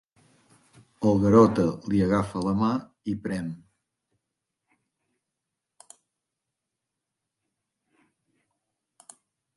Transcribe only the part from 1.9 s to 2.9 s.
li agafa la mà